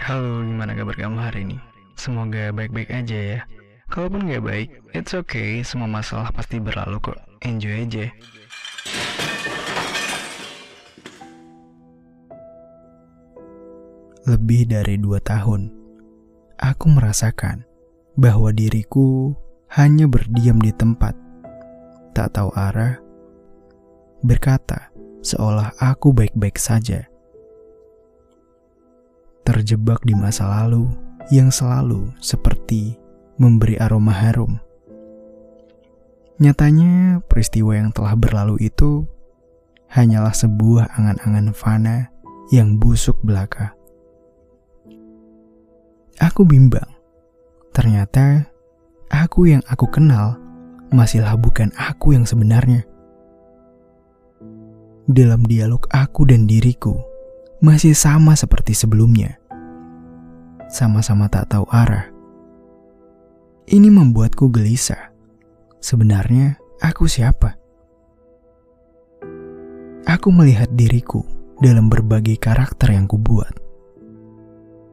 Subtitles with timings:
[0.00, 1.60] Halo, gimana kabar kamu hari ini?
[1.92, 3.40] Semoga baik-baik aja ya.
[3.92, 5.60] Kalaupun nggak baik, it's okay.
[5.60, 7.20] Semua masalah pasti berlalu kok.
[7.44, 8.08] Enjoy aja.
[14.24, 15.68] Lebih dari dua tahun,
[16.56, 17.68] aku merasakan
[18.16, 19.36] bahwa diriku
[19.76, 21.12] hanya berdiam di tempat,
[22.16, 22.96] tak tahu arah,
[24.24, 24.88] berkata
[25.20, 27.09] seolah aku baik-baik saja.
[29.50, 30.86] Terjebak di masa lalu
[31.34, 32.94] yang selalu seperti
[33.34, 34.62] memberi aroma harum.
[36.38, 39.10] Nyatanya, peristiwa yang telah berlalu itu
[39.90, 42.14] hanyalah sebuah angan-angan fana
[42.54, 43.74] yang busuk belaka.
[46.22, 46.86] Aku bimbang.
[47.74, 48.46] Ternyata
[49.10, 50.38] aku yang aku kenal
[50.94, 52.86] masihlah bukan aku yang sebenarnya.
[55.10, 57.02] Dalam dialog aku dan diriku
[57.58, 59.39] masih sama seperti sebelumnya.
[60.70, 62.06] Sama-sama tak tahu arah.
[63.66, 65.10] Ini membuatku gelisah.
[65.82, 67.58] Sebenarnya aku siapa?
[70.06, 71.26] Aku melihat diriku
[71.58, 73.52] dalam berbagai karakter yang kubuat.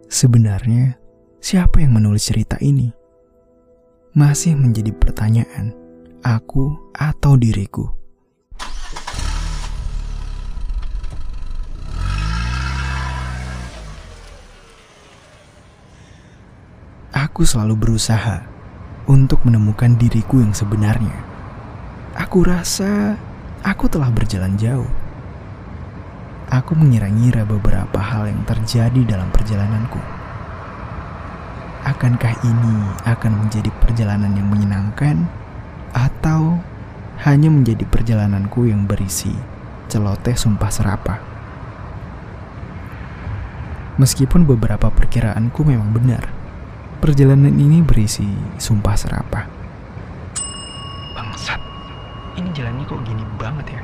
[0.09, 0.97] Sebenarnya
[1.37, 2.89] Siapa yang menulis cerita ini?
[4.17, 5.71] Masih menjadi pertanyaan,
[6.25, 7.87] aku atau diriku.
[17.37, 18.49] Aku selalu berusaha
[19.05, 21.21] untuk menemukan diriku yang sebenarnya.
[22.17, 23.13] Aku rasa
[23.61, 24.89] aku telah berjalan jauh.
[26.49, 30.01] Aku mengira-ngira beberapa hal yang terjadi dalam perjalananku
[31.85, 35.29] akankah ini akan menjadi perjalanan yang menyenangkan
[35.93, 36.57] atau
[37.21, 39.37] hanya menjadi perjalananku yang berisi
[39.93, 41.21] celoteh sumpah serapah.
[44.01, 46.36] Meskipun beberapa perkiraanku memang benar,
[46.97, 48.25] perjalanan ini berisi
[48.57, 49.45] sumpah serapah.
[51.13, 51.61] Bangsat,
[52.41, 53.81] ini jalannya kok gini banget ya?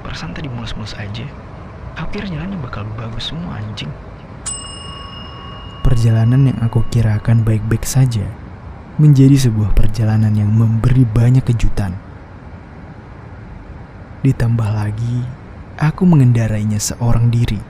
[0.00, 1.28] Perasaan tadi mulus-mulus aja.
[2.00, 3.92] Akhir jalannya bakal bagus semua anjing.
[5.84, 8.24] Perjalanan yang aku kira akan baik-baik saja
[8.96, 11.96] menjadi sebuah perjalanan yang memberi banyak kejutan.
[14.20, 15.24] Ditambah lagi,
[15.80, 17.60] aku mengendarainya seorang diri,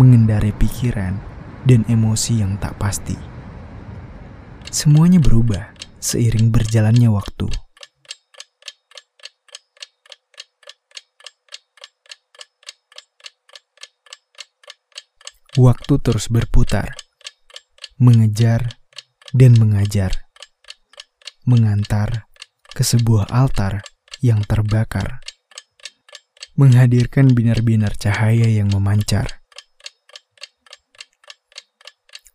[0.00, 1.20] mengendarai pikiran
[1.68, 3.29] dan emosi yang tak pasti.
[4.68, 7.48] Semuanya berubah seiring berjalannya waktu.
[15.56, 16.92] Waktu terus berputar,
[17.96, 18.76] mengejar
[19.32, 20.28] dan mengajar,
[21.48, 22.28] mengantar
[22.70, 23.82] ke sebuah altar
[24.20, 25.20] yang terbakar,
[26.54, 29.39] menghadirkan binar-binar cahaya yang memancar.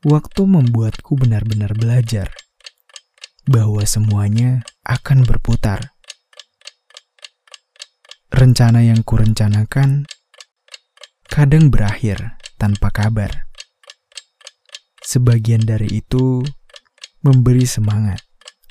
[0.06, 2.30] Waktu membuatku benar-benar belajar
[3.50, 5.98] bahwa semuanya akan berputar.
[8.30, 10.06] Rencana yang kurencanakan
[11.26, 13.50] kadang berakhir tanpa kabar.
[15.02, 16.46] Sebagian dari itu
[17.26, 18.22] memberi semangat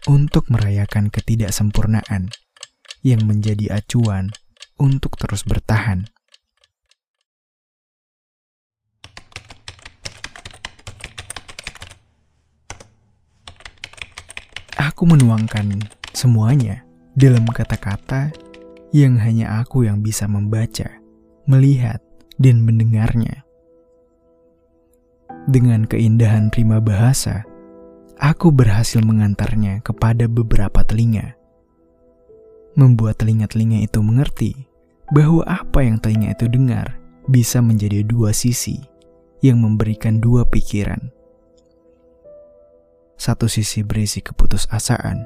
[0.06, 2.31] untuk merayakan ketidaksempurnaan
[3.03, 4.31] yang menjadi acuan
[4.78, 6.06] untuk terus bertahan.
[14.75, 16.83] Aku menuangkan semuanya
[17.15, 18.35] dalam kata-kata
[18.91, 20.99] yang hanya aku yang bisa membaca,
[21.47, 22.03] melihat,
[22.43, 23.47] dan mendengarnya.
[25.47, 27.47] Dengan keindahan prima bahasa,
[28.19, 31.39] aku berhasil mengantarnya kepada beberapa telinga.
[32.75, 34.67] Membuat telinga-telinga itu mengerti
[35.15, 36.99] bahwa apa yang telinga itu dengar
[37.31, 38.83] bisa menjadi dua sisi
[39.39, 41.14] yang memberikan dua pikiran.
[43.15, 45.23] Satu sisi berisi keputusasaan,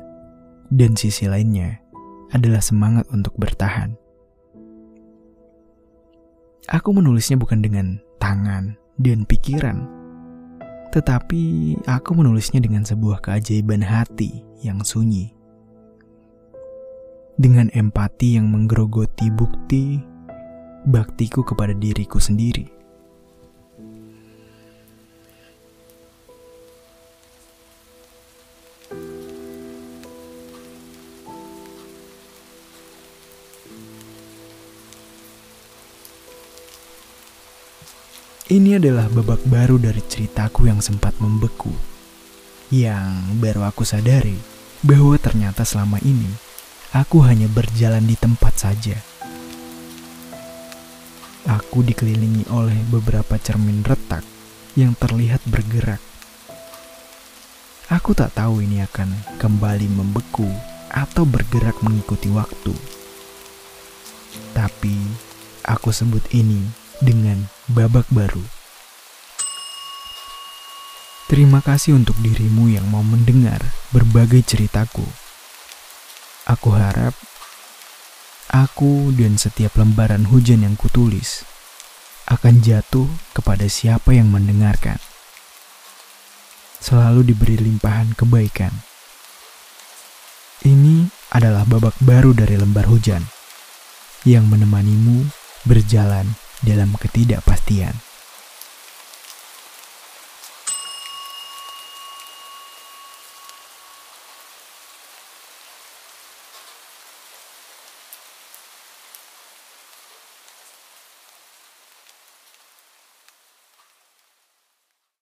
[0.69, 1.81] dan sisi lainnya
[2.33, 3.97] adalah semangat untuk bertahan.
[6.69, 9.89] Aku menulisnya bukan dengan tangan dan pikiran,
[10.93, 15.33] tetapi aku menulisnya dengan sebuah keajaiban hati yang sunyi.
[17.41, 20.03] Dengan empati yang menggerogoti bukti
[20.85, 22.78] baktiku kepada diriku sendiri.
[38.49, 41.69] Ini adalah babak baru dari ceritaku yang sempat membeku.
[42.73, 44.41] Yang baru aku sadari
[44.81, 46.33] bahwa ternyata selama ini
[46.97, 48.97] aku hanya berjalan di tempat saja.
[51.45, 54.25] Aku dikelilingi oleh beberapa cermin retak
[54.81, 56.01] yang terlihat bergerak.
[57.93, 60.49] Aku tak tahu ini akan kembali membeku
[60.89, 62.73] atau bergerak mengikuti waktu.
[64.57, 64.97] Tapi
[65.69, 66.65] aku sebut ini
[67.05, 68.41] dengan babak baru.
[71.29, 73.61] Terima kasih untuk dirimu yang mau mendengar
[73.93, 75.05] berbagai ceritaku.
[76.49, 77.13] Aku harap
[78.49, 81.45] aku dan setiap lembaran hujan yang kutulis
[82.25, 83.05] akan jatuh
[83.37, 84.97] kepada siapa yang mendengarkan.
[86.81, 88.73] Selalu diberi limpahan kebaikan.
[90.65, 91.05] Ini
[91.37, 93.29] adalah babak baru dari lembar hujan
[94.25, 95.29] yang menemanimu
[95.69, 96.33] berjalan
[96.63, 98.08] dalam ketidakpastian.